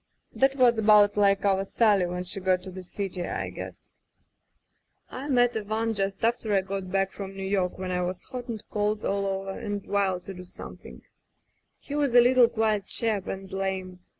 [0.33, 3.91] That was about like our Sally when she got to the city, I guess....
[5.11, 7.43] I met Ivan just after I got back from Digitized by LjOOQ IC Martha New
[7.49, 11.03] York when I was hot and cold all over, and wild to do something.
[11.77, 13.99] He was a little quiet chap and lame.